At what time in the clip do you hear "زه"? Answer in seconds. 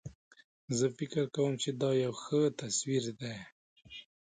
0.77-0.85